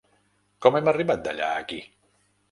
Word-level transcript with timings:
Com 0.65 0.77
hem 0.79 0.87
arribat 0.91 1.21
d’allà 1.27 1.49
a 1.57 1.59
aquí? 1.65 1.79